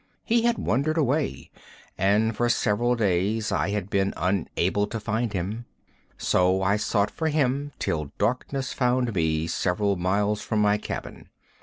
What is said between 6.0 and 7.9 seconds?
So I sought for him